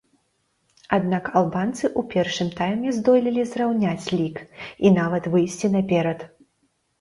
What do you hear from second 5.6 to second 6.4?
наперад.